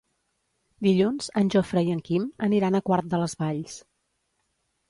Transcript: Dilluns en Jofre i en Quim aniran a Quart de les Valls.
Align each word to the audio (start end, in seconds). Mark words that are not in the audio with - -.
Dilluns 0.87 1.27
en 1.41 1.51
Jofre 1.57 1.85
i 1.89 1.93
en 1.97 2.01
Quim 2.09 2.25
aniran 2.49 2.79
a 2.79 2.81
Quart 2.89 3.13
de 3.13 3.21
les 3.25 3.37
Valls. 3.45 3.77